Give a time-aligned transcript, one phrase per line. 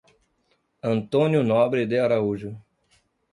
[0.83, 2.57] Antônio Nobre de Araújo